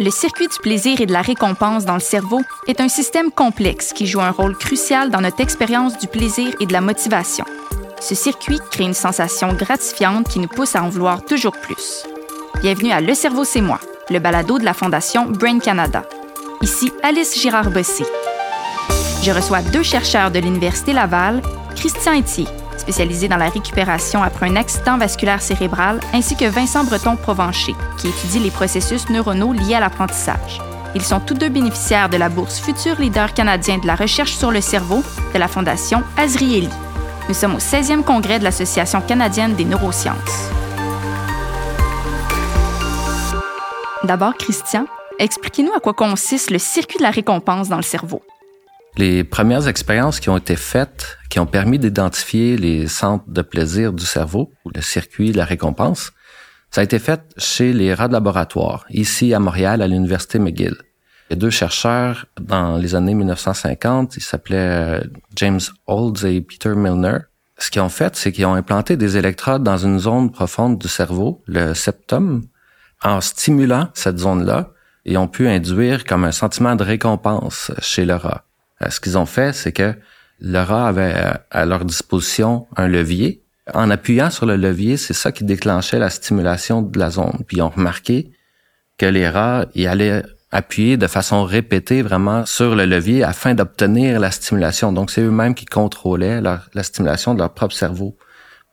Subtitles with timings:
[0.00, 3.92] Le circuit du plaisir et de la récompense dans le cerveau est un système complexe
[3.92, 7.44] qui joue un rôle crucial dans notre expérience du plaisir et de la motivation.
[8.00, 12.04] Ce circuit crée une sensation gratifiante qui nous pousse à en vouloir toujours plus.
[12.62, 16.04] Bienvenue à Le cerveau, c'est moi, le balado de la Fondation Brain Canada.
[16.62, 18.04] Ici Alice Girard-Bossé.
[19.24, 21.42] Je reçois deux chercheurs de l'Université Laval,
[21.74, 22.46] Christian Etier,
[22.88, 28.38] spécialisé dans la récupération après un accident vasculaire cérébral, ainsi que Vincent Breton-Provencher, qui étudie
[28.38, 30.58] les processus neuronaux liés à l'apprentissage.
[30.94, 34.50] Ils sont tous deux bénéficiaires de la bourse Futur Leader canadien de la recherche sur
[34.50, 35.02] le cerveau
[35.34, 36.70] de la Fondation Azrieli.
[37.28, 40.48] Nous sommes au 16e congrès de l'Association canadienne des neurosciences.
[44.02, 44.86] D'abord, Christian,
[45.18, 48.22] expliquez-nous à quoi consiste le circuit de la récompense dans le cerveau.
[48.98, 53.92] Les premières expériences qui ont été faites, qui ont permis d'identifier les centres de plaisir
[53.92, 56.10] du cerveau, ou le circuit de la récompense,
[56.72, 60.76] ça a été fait chez les rats de laboratoire, ici à Montréal, à l'Université McGill.
[61.30, 65.00] Il deux chercheurs dans les années 1950, ils s'appelaient euh,
[65.36, 67.18] James Olds et Peter Milner.
[67.56, 70.88] Ce qu'ils ont fait, c'est qu'ils ont implanté des électrodes dans une zone profonde du
[70.88, 72.42] cerveau, le septum.
[73.04, 74.72] En stimulant cette zone-là,
[75.04, 78.47] ils ont pu induire comme un sentiment de récompense chez le rat.
[78.82, 79.94] Euh, ce qu'ils ont fait, c'est que
[80.54, 83.42] rat avait euh, à leur disposition un levier.
[83.74, 87.44] En appuyant sur le levier, c'est ça qui déclenchait la stimulation de la zone.
[87.46, 88.32] Puis ils ont remarqué
[88.96, 94.18] que les rats y allaient appuyer de façon répétée vraiment sur le levier afin d'obtenir
[94.18, 94.92] la stimulation.
[94.92, 98.16] Donc c'est eux-mêmes qui contrôlaient la stimulation de leur propre cerveau.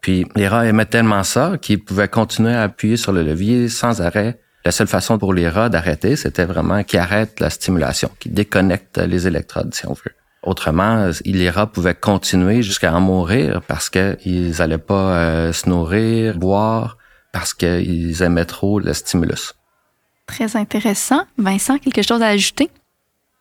[0.05, 4.01] Puis les rats aimaient tellement ça qu'ils pouvaient continuer à appuyer sur le levier sans
[4.01, 8.33] arrêt la seule façon pour les rats d'arrêter, c'était vraiment qu'ils arrêtent la stimulation, qu'ils
[8.33, 10.11] déconnectent les électrodes, si on veut.
[10.41, 16.37] Autrement, les rats pouvaient continuer jusqu'à en mourir parce qu'ils allaient pas euh, se nourrir,
[16.37, 16.97] boire,
[17.31, 19.53] parce qu'ils aimaient trop le stimulus.
[20.25, 21.25] Très intéressant.
[21.37, 22.69] Vincent, quelque chose à ajouter?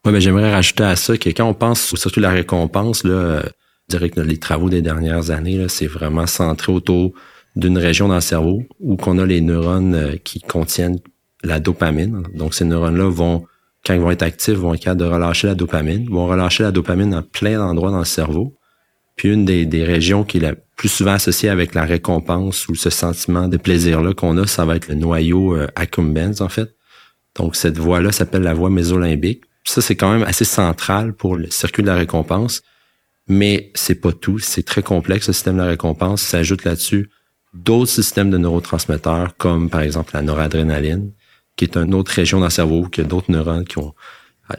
[0.05, 3.40] Oui, mais j'aimerais rajouter à ça que quand on pense surtout la récompense, là,
[3.89, 7.13] je dirais que les travaux des dernières années, c'est vraiment centré autour
[7.57, 10.98] d'une région dans le cerveau où qu'on a les neurones euh, qui contiennent
[11.44, 12.22] la dopamine.
[12.34, 13.46] Donc, ces neurones-là vont,
[13.84, 16.72] quand ils vont être actifs, vont être capables de relâcher la dopamine, vont relâcher la
[16.72, 18.56] dopamine dans plein d'endroits dans le cerveau.
[19.16, 22.74] Puis une des, des, régions qui est la plus souvent associée avec la récompense ou
[22.74, 26.74] ce sentiment de plaisir-là qu'on a, ça va être le noyau euh, accumbens, en fait.
[27.36, 29.44] Donc, cette voie-là s'appelle la voie mésolimbique.
[29.64, 32.62] Ça, c'est quand même assez central pour le circuit de la récompense.
[33.28, 34.38] Mais c'est pas tout.
[34.38, 36.22] C'est très complexe, le système de la récompense.
[36.22, 37.08] S'ajoute là-dessus
[37.54, 41.12] d'autres systèmes de neurotransmetteurs, comme par exemple la noradrénaline,
[41.56, 43.94] qui est une autre région dans le cerveau, qui a d'autres neurones qui ont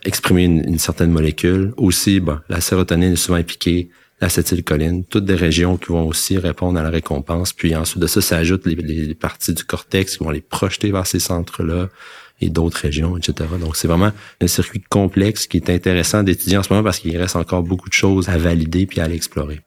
[0.04, 1.74] exprimé une, certaine molécule.
[1.78, 3.90] Aussi, bon, la sérotonine est souvent impliquée,
[4.22, 7.54] l'acétylcholine, toutes des régions qui vont aussi répondre à la récompense.
[7.54, 10.92] Puis ensuite de ça, ça ajoute les, les parties du cortex qui vont les projeter
[10.92, 11.90] vers ces centres-là
[12.42, 13.50] et d'autres régions, etc.
[13.60, 17.16] Donc, c'est vraiment un circuit complexe qui est intéressant d'étudier en ce moment parce qu'il
[17.18, 19.62] reste encore beaucoup de choses à valider puis à l'explorer.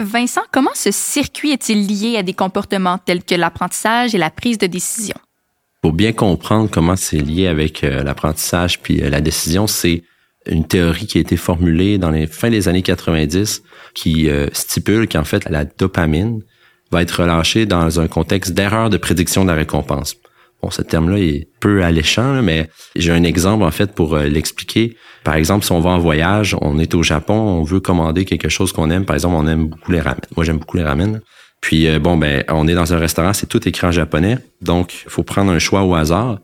[0.00, 4.58] Vincent, comment ce circuit est-il lié à des comportements tels que l'apprentissage et la prise
[4.58, 5.16] de décision?
[5.84, 10.02] Pour bien comprendre comment c'est lié avec euh, l'apprentissage puis euh, la décision, c'est
[10.46, 13.62] une théorie qui a été formulée dans les fins des années 90
[13.94, 16.40] qui euh, stipule qu'en fait la dopamine
[16.90, 20.16] va être relâchée dans un contexte d'erreur de prédiction de la récompense.
[20.62, 24.96] Bon, ce terme-là est peu alléchant, mais j'ai un exemple en fait pour l'expliquer.
[25.22, 28.48] Par exemple, si on va en voyage, on est au Japon, on veut commander quelque
[28.48, 29.04] chose qu'on aime.
[29.04, 30.22] Par exemple, on aime beaucoup les ramen.
[30.34, 31.20] Moi, j'aime beaucoup les ramen.
[31.64, 35.02] Puis euh, bon, ben, on est dans un restaurant, c'est tout écrit en japonais, donc
[35.06, 36.40] il faut prendre un choix au hasard.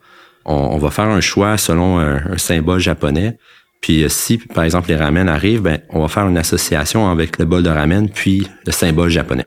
[0.47, 3.37] On, va faire un choix selon un, symbole japonais.
[3.83, 7.39] Puis euh, si, par exemple, les ramen arrivent, ben, on va faire une association avec
[7.39, 9.45] le bol de ramen puis le symbole japonais.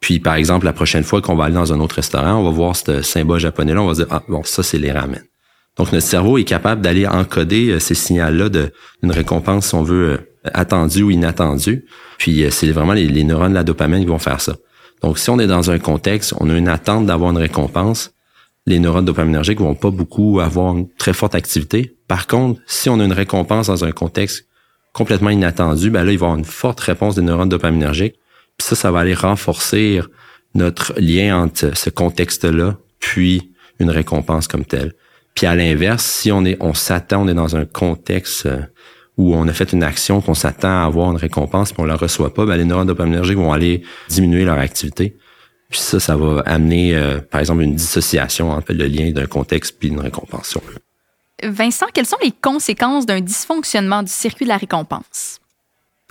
[0.00, 2.50] Puis, par exemple, la prochaine fois qu'on va aller dans un autre restaurant, on va
[2.50, 5.22] voir ce symbole japonais-là, on va dire, ah, bon, ça, c'est les ramen.
[5.78, 10.32] Donc, notre cerveau est capable d'aller encoder euh, ces signaux-là d'une récompense, si on veut,
[10.52, 11.84] attendue ou inattendue.
[12.18, 14.56] Puis, c'est vraiment les, les neurones de la dopamine qui vont faire ça.
[15.02, 18.12] Donc, si on est dans un contexte, on a une attente d'avoir une récompense,
[18.66, 21.96] les neurones dopaminergiques vont pas beaucoup avoir une très forte activité.
[22.08, 24.46] Par contre, si on a une récompense dans un contexte
[24.92, 28.16] complètement inattendu, ben là, il va y avoir une forte réponse des neurones dopaminergiques.
[28.56, 30.00] Puis ça, ça va aller renforcer
[30.54, 34.94] notre lien entre ce contexte-là, puis une récompense comme telle.
[35.34, 38.62] Puis à l'inverse, si on est, on s'attend, on est dans un contexte euh,
[39.16, 41.96] où on a fait une action qu'on s'attend à avoir une récompense puis on la
[41.96, 45.16] reçoit pas, ben les neurones dopaminergiques vont aller diminuer leur activité.
[45.70, 49.76] Puis ça, ça va amener, euh, par exemple, une dissociation entre le lien d'un contexte
[49.78, 50.56] puis une récompense.
[51.42, 55.40] Vincent, quelles sont les conséquences d'un dysfonctionnement du circuit de la récompense?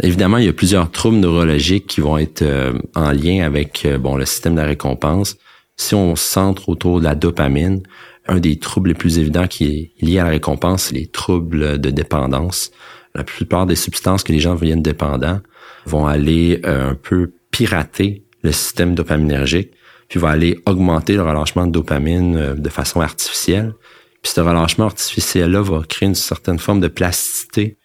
[0.04, 3.98] Évidemment, il y a plusieurs troubles neurologiques qui vont être euh, en lien avec euh,
[3.98, 5.38] bon le système de la récompense.
[5.78, 7.82] Si on centre autour de la dopamine,
[8.28, 11.80] un des troubles les plus évidents qui est lié à la récompense, c'est les troubles
[11.80, 12.72] de dépendance.
[13.14, 15.40] La plupart des substances que les gens deviennent dépendants
[15.86, 19.72] vont aller euh, un peu pirater le système dopaminergique,
[20.10, 23.74] puis vont aller augmenter le relâchement de dopamine euh, de façon artificielle.
[24.22, 27.78] Puis ce relâchement artificiel-là va créer une certaine forme de plasticité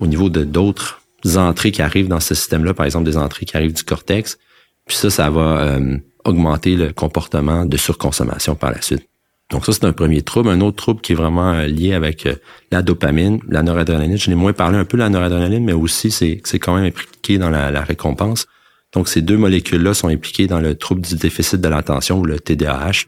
[0.00, 1.00] au niveau de d'autres
[1.36, 4.38] entrées qui arrivent dans ce système-là, par exemple des entrées qui arrivent du cortex.
[4.86, 9.08] Puis ça, ça va euh, augmenter le comportement de surconsommation par la suite.
[9.50, 10.48] Donc ça, c'est un premier trouble.
[10.48, 12.34] Un autre trouble qui est vraiment euh, lié avec euh,
[12.70, 14.16] la dopamine, la noradrénaline.
[14.16, 17.38] Je l'ai moins parlé un peu de la noradrénaline, mais aussi c'est, quand même impliqué
[17.38, 18.46] dans la, récompense.
[18.92, 22.40] Donc ces deux molécules-là sont impliquées dans le trouble du déficit de l'attention ou le
[22.40, 23.04] TDAH.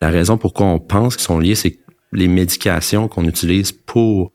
[0.00, 1.80] La raison pourquoi on pense qu'ils sont liés, c'est que
[2.12, 4.32] les médications qu'on utilise pour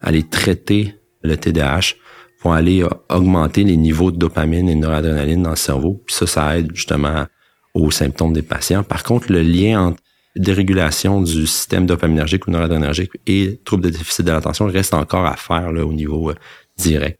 [0.00, 1.94] aller traiter le TDAH
[2.42, 6.02] vont aller euh, augmenter les niveaux de dopamine et de noradrénaline dans le cerveau.
[6.06, 7.26] Puis ça, ça aide justement
[7.74, 8.82] aux symptômes des patients.
[8.82, 10.02] Par contre, le lien entre
[10.38, 15.36] dérégulation du système dopaminergique ou noradrénergique et troubles de déficit de l'attention reste encore à
[15.36, 16.34] faire là, au niveau euh,
[16.76, 17.18] direct.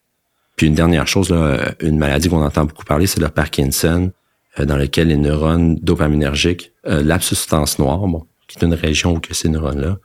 [0.57, 1.33] Puis une dernière chose,
[1.81, 4.11] une maladie qu'on entend beaucoup parler, c'est le Parkinson,
[4.59, 8.01] euh, dans lequel les neurones dopaminergiques, la substance noire,
[8.49, 9.99] qui est une région où ces neurones-là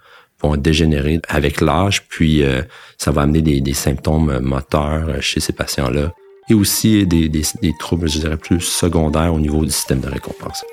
[0.44, 2.62] vont dégénérer avec l'âge, puis euh,
[2.98, 6.12] ça va amener des, symptômes moteurs euh, chez ces patients-là
[6.50, 10.66] et aussi des, des, troubles, je dirais, plus secondaires au niveau du système de récompense.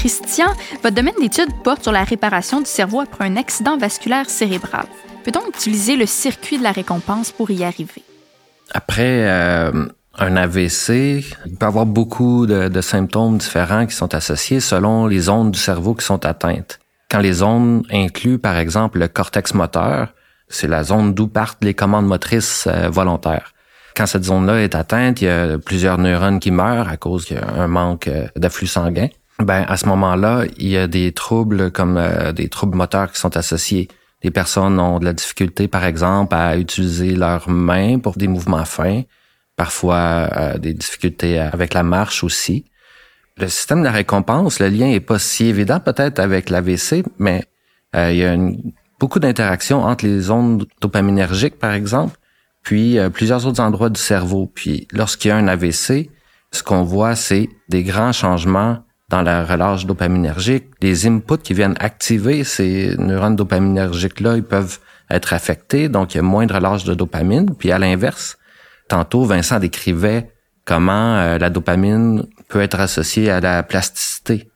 [0.00, 0.46] Christian,
[0.82, 4.86] votre domaine d'étude porte sur la réparation du cerveau après un accident vasculaire cérébral.
[5.24, 8.02] Peut-on utiliser le circuit de la récompense pour y arriver?
[8.72, 9.70] Après euh,
[10.16, 15.18] un AVC, il peut y avoir beaucoup de, symptômes différents qui sont associés selon les
[15.18, 16.78] zones du cerveau qui sont atteintes.
[17.10, 20.14] Quand les zones incluent, par exemple, le cortex moteur,
[20.48, 23.52] c'est la zone d'où partent les commandes motrices euh, volontaires.
[23.94, 27.36] Quand cette zone-là est atteinte, il y a plusieurs neurones qui meurent à cause qu'il
[27.36, 29.08] y a un manque euh, d'afflux sanguin.
[29.42, 33.18] Ben, à ce moment-là, il y a des troubles comme euh, des troubles moteurs qui
[33.18, 33.88] sont associés.
[34.22, 38.66] Les personnes ont de la difficulté, par exemple, à utiliser leurs mains pour des mouvements
[38.66, 39.02] fins,
[39.56, 42.66] parfois des difficultés avec la marche aussi.
[43.40, 47.42] Le système de la récompense, le lien est pas si évident peut-être avec l'AVC, mais
[47.96, 48.36] euh, il y a
[48.98, 52.18] beaucoup d'interactions entre les zones dopaminergiques, par exemple,
[52.62, 54.50] puis euh, plusieurs autres endroits du cerveau.
[54.54, 56.10] Puis lorsqu'il y a un AVC,
[56.52, 60.66] ce qu'on voit, c'est des grands changements dans la relâche dopaminergique.
[60.80, 64.78] Les inputs qui viennent activer ces neurones dopaminergiques-là, ils peuvent
[65.10, 67.54] être affectés, donc il y a moins de relâche de dopamine.
[67.56, 68.38] Puis à l'inverse,
[68.88, 70.30] tantôt, Vincent décrivait
[70.64, 74.48] comment euh, la dopamine peut être associée à la plasticité.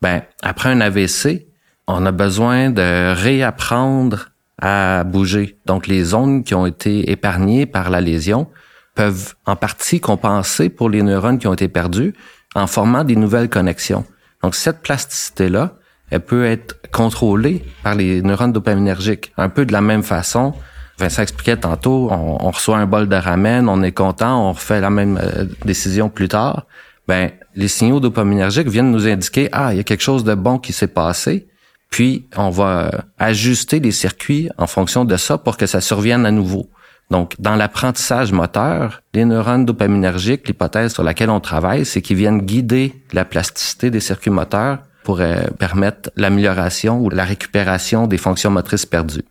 [0.00, 1.46] Ben, après un AVC,
[1.86, 5.58] on a besoin de réapprendre à bouger.
[5.66, 8.48] Donc, les zones qui ont été épargnées par la lésion
[8.94, 12.14] peuvent en partie compenser pour les neurones qui ont été perdus
[12.58, 14.04] en formant des nouvelles connexions.
[14.42, 15.74] Donc, cette plasticité-là,
[16.10, 20.54] elle peut être contrôlée par les neurones dopaminergiques, un peu de la même façon
[20.98, 24.90] Vincent expliquait tantôt, on, reçoit un bol de ramen, on est content, on refait la
[24.90, 26.66] même euh, décision plus tard.
[27.06, 30.58] Ben, les signaux dopaminergiques viennent nous indiquer ah, il y a quelque chose de bon
[30.58, 31.46] qui s'est passé.
[31.90, 36.26] Puis on va euh, ajuster les circuits en fonction de ça pour que ça survienne
[36.26, 36.68] à nouveau.
[37.10, 42.42] Donc, dans l'apprentissage moteur, les neurones dopaminergiques, l'hypothèse sur laquelle on travaille, c'est qu'ils viennent
[42.42, 48.50] guider la plasticité des circuits moteurs pour euh, permettre l'amélioration ou la récupération des fonctions
[48.50, 49.24] motrices perdues.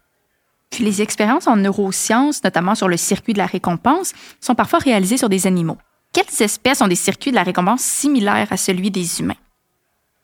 [0.79, 5.29] Les expériences en neurosciences, notamment sur le circuit de la récompense, sont parfois réalisées sur
[5.29, 5.77] des animaux.
[6.13, 9.35] Quelles espèces ont des circuits de la récompense similaires à celui des humains?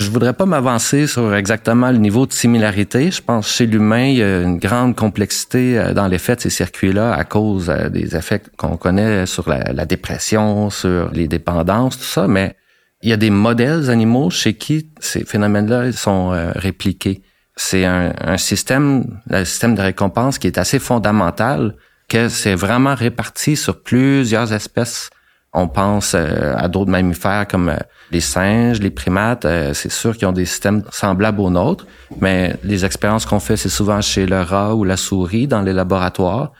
[0.03, 3.09] Je voudrais pas m'avancer sur exactement le niveau de similarité.
[3.09, 6.41] Je pense que chez l'humain, il y a une grande complexité euh, dans l'effet de
[6.41, 11.97] ces circuits-là à cause euh, des effets qu'on connaît sur la, dépression, sur les dépendances,
[11.97, 12.27] tout ça.
[12.27, 12.57] Mais
[13.01, 17.21] il y a des modèles animaux chez qui ces phénomènes-là sont euh, répliqués
[17.55, 21.75] c'est un, système, le système de récompense qui est assez fondamental,
[22.09, 25.11] que c'est vraiment réparti sur plusieurs espèces.
[25.53, 27.77] On pense euh, à d'autres mammifères comme euh,
[28.11, 29.45] les singes, les primates.
[29.45, 31.85] Euh, c'est sûr qu'ils ont des systèmes semblables aux nôtres,
[32.19, 35.73] mais les expériences qu'on fait, c'est souvent chez le rat ou la souris dans les
[35.73, 36.51] laboratoires.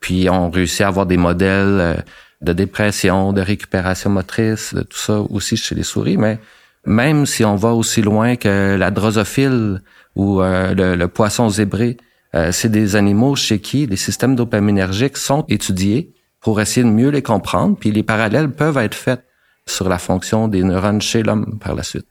[0.00, 2.04] Puis on réussit à avoir des modèles
[2.42, 6.18] de dépression, de récupération motrice, de tout ça aussi chez les souris.
[6.18, 6.38] Mais
[6.86, 9.80] même si on va aussi loin que la drosophile
[10.14, 11.96] ou euh, le, poisson zébré,
[12.34, 16.12] euh, c'est des animaux chez qui les systèmes dopaminergiques sont étudiés
[16.44, 19.24] pour essayer de mieux les comprendre, puis les parallèles peuvent être faits
[19.66, 22.06] sur la fonction des neurones chez l'homme par la suite.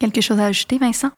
[0.00, 1.10] Quelque chose à ajouter, Vincent?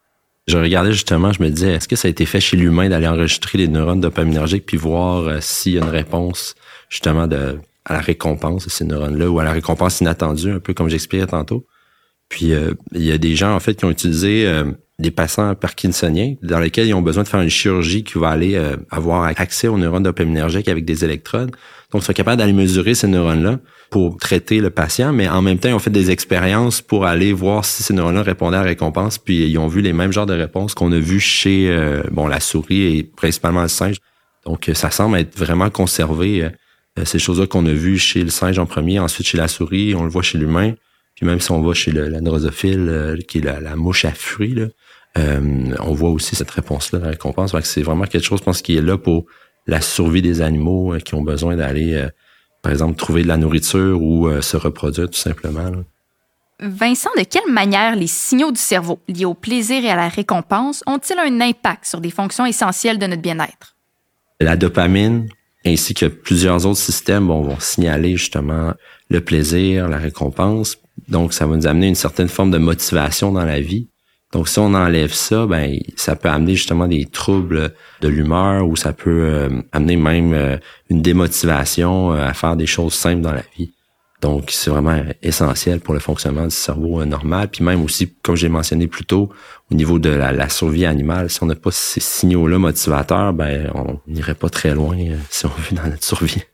[0.47, 3.09] Je regardais justement, je me disais, est-ce que ça a été fait chez l'humain d'aller
[3.09, 6.55] enregistrer les neurones dopaminergiques puis voir euh, s'il y a une réponse
[6.91, 10.75] justement de, à la récompense de ces neurones-là ou à la récompense inattendue, un peu
[10.75, 11.65] comme j'expliquais tantôt.
[12.29, 14.65] Puis euh, il y a des gens en fait qui ont utilisé euh,
[15.03, 18.55] des patients parkinsoniens dans lesquels ils ont besoin de faire une chirurgie qui va aller
[18.55, 21.51] euh, avoir accès aux neurones dopaminergiques avec des électrodes.
[21.91, 23.59] Donc, ils sont capables d'aller mesurer ces neurones-là
[23.91, 27.35] pour traiter le patient, mais en même temps, ils ont fait des expériences pour aller
[27.35, 30.25] voir si ces neurones-là répondaient à la récompense, puis ils ont vu les mêmes genres
[30.25, 31.71] de réponses qu'on a vu chez
[32.11, 33.97] bon la souris et principalement le singe.
[34.47, 36.49] Donc, ça semble être vraiment conservé.
[37.05, 40.05] ces choses-là qu'on a vues chez le singe en premier, ensuite chez la souris, on
[40.05, 40.73] le voit chez l'humain.
[41.15, 44.55] Puis même si on va chez le, la drosophile, qui est la, mouche à fruits,
[44.55, 44.69] là,
[45.19, 47.55] euh, on voit aussi cette réponse-là, la récompense.
[47.63, 49.27] C'est vraiment quelque chose, je pense, qui est là pour
[49.67, 52.09] la survie des animaux euh, qui ont besoin d'aller, euh,
[52.63, 55.71] par exemple, trouver de la nourriture ou se reproduire tout simplement.
[56.61, 60.85] Vincent, de quelle manière les signaux du cerveau liés au plaisir et à la récompense
[60.87, 63.75] ont-ils un impact sur des fonctions essentielles de notre bien-être?
[64.41, 65.29] La dopamine
[65.65, 68.73] ainsi que plusieurs autres systèmes vont signaler justement
[69.11, 70.79] le plaisir, la récompense.
[71.09, 73.89] Donc, ça va nous amener une certaine forme de motivation dans la vie.
[74.33, 78.77] Donc, si on enlève ça, ben ça peut amener justement des troubles de l'humeur ou
[78.77, 80.57] ça peut euh, amener même euh,
[80.89, 83.73] une démotivation euh, à faire des choses simples dans la vie.
[84.23, 87.49] Donc, c'est vraiment essentiel pour le fonctionnement du cerveau normal.
[87.49, 89.31] Puis même aussi, comme j'ai mentionné plus tôt,
[89.71, 93.99] au niveau de la, survie animale, si on n'a pas ces signaux-là motivateurs, ben on
[94.07, 94.97] n'irait pas très loin
[95.29, 96.45] si on veut dans notre survie.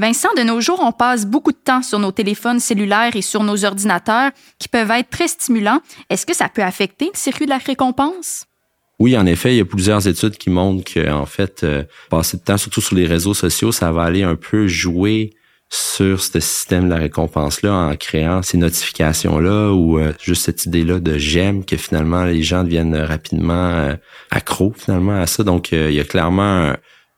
[0.00, 3.44] Vincent, de nos jours, on passe beaucoup de temps sur nos téléphones cellulaires et sur
[3.44, 5.82] nos ordinateurs qui peuvent être très stimulants.
[6.08, 8.46] Est-ce que ça peut affecter le circuit de la récompense?
[8.98, 12.38] Oui, en effet, il y a plusieurs études qui montrent que, en fait, euh, passer
[12.38, 15.34] de temps, surtout sur les réseaux sociaux, ça va aller un peu jouer
[15.68, 21.00] sur ce système de la récompense-là en créant ces notifications-là ou euh, juste cette idée-là
[21.00, 23.96] de j'aime que finalement les gens deviennent rapidement euh,
[24.30, 25.44] accros finalement à ça.
[25.44, 26.72] Donc, il y a clairement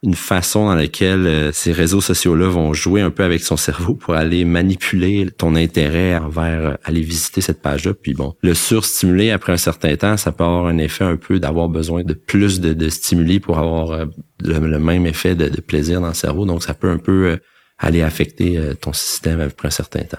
[0.05, 3.95] une façon dans laquelle euh, ces réseaux sociaux-là vont jouer un peu avec son cerveau
[3.95, 7.95] pour aller manipuler ton intérêt envers euh, aller visiter cette page-là.
[7.95, 11.39] Puis bon, le surstimuler après un certain temps, ça peut avoir un effet un peu
[11.39, 14.07] d'avoir besoin de plus de, stimuli pour avoir euh,
[14.41, 16.47] le, même effet de, plaisir dans le cerveau.
[16.47, 17.39] Donc ça peut un peu
[17.79, 20.19] aller affecter ton système après un certain temps.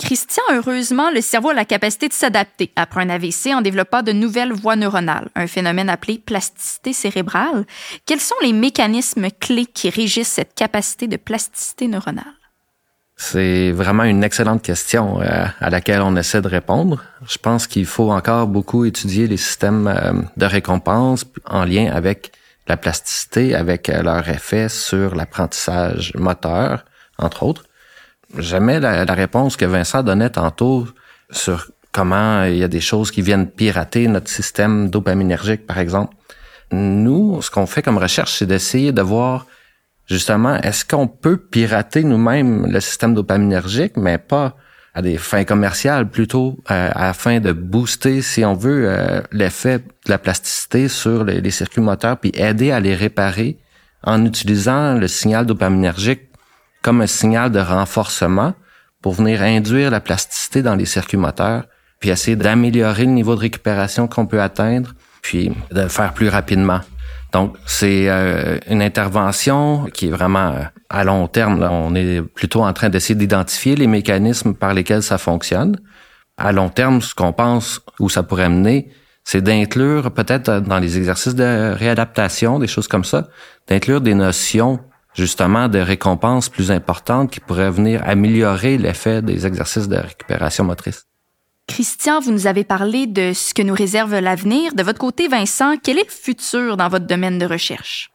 [0.00, 4.12] Christian, heureusement, le cerveau a la capacité de s'adapter après un AVC en développant de
[4.12, 7.66] nouvelles voies neuronales, un phénomène appelé plasticité cérébrale.
[8.06, 12.24] Quels sont les mécanismes clés qui régissent cette capacité de plasticité neuronale?
[13.16, 17.04] C'est vraiment une excellente question euh, à laquelle on essaie de répondre.
[17.28, 22.32] Je pense qu'il faut encore beaucoup étudier les systèmes euh, de récompense en lien avec
[22.66, 26.86] la plasticité, avec euh, leur effet sur l'apprentissage moteur,
[27.18, 27.64] entre autres.
[28.38, 30.86] J'aimais la, la, réponse que Vincent donnait tantôt
[31.30, 36.14] sur comment il y a des choses qui viennent pirater notre système dopaminergique, par exemple.
[36.72, 39.46] Nous, ce qu'on fait comme recherche, c'est d'essayer de voir
[40.06, 44.56] justement, est-ce qu'on peut pirater nous-mêmes le système dopaminergique, mais pas
[44.92, 50.10] à des fins commerciales, plutôt euh, afin de booster, si on veut, euh, l'effet de
[50.10, 53.58] la plasticité sur les, les circuits moteurs, puis aider à les réparer
[54.02, 56.29] en utilisant le signal dopaminergique
[56.82, 58.54] comme un signal de renforcement
[59.02, 61.64] pour venir induire la plasticité dans les circuits moteurs,
[62.00, 66.80] puis essayer d'améliorer le niveau de récupération qu'on peut atteindre, puis de faire plus rapidement.
[67.32, 71.62] Donc, c'est euh, une intervention qui est vraiment euh, à long terme.
[71.62, 75.78] On est plutôt en train d'essayer d'identifier les mécanismes par lesquels ça fonctionne.
[76.36, 78.90] À long terme, ce qu'on pense où ça pourrait mener,
[79.24, 83.28] c'est d'inclure peut-être dans les exercices de réadaptation, des choses comme ça,
[83.68, 84.80] d'inclure des notions
[85.14, 91.04] justement de récompenses plus importantes qui pourraient venir améliorer l'effet des exercices de récupération motrice.
[91.66, 94.74] Christian, vous nous avez parlé de ce que nous réserve l'avenir.
[94.74, 98.10] De votre côté, Vincent, quel est le futur dans votre domaine de recherche?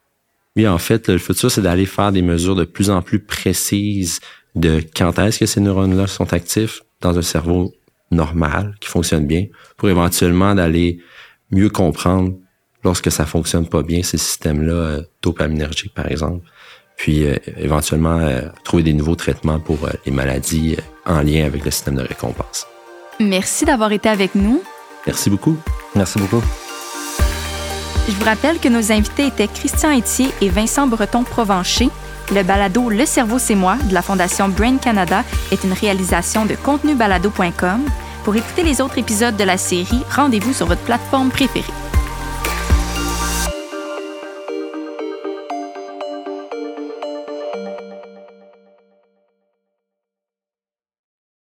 [0.57, 4.19] Oui, en fait, le futur, c'est d'aller faire des mesures de plus en plus précises
[4.55, 7.73] de quand est-ce que ces neurones-là sont actifs dans un cerveau
[8.11, 9.45] normal, qui fonctionne bien,
[9.77, 10.99] pour éventuellement d'aller
[11.51, 12.33] mieux comprendre
[12.83, 16.45] lorsque ça fonctionne pas bien, ces systèmes-là euh, dopaminergiques, par exemple,
[16.95, 21.65] puis euh, éventuellement euh, trouver des nouveaux traitements pour euh, les maladies en lien avec
[21.65, 22.67] le système de récompense.
[23.19, 24.61] Merci d'avoir été avec nous.
[25.05, 25.57] Merci beaucoup.
[25.95, 26.41] Merci beaucoup.
[28.07, 31.89] Je vous rappelle que nos invités étaient Christian Etier et Vincent Breton-Provencher.
[32.33, 36.55] Le balado Le cerveau, c'est moi de la Fondation Brain Canada est une réalisation de
[36.55, 37.81] contenubalado.com.
[38.23, 41.84] Pour écouter les autres épisodes de la série, rendez-vous sur votre plateforme préférée.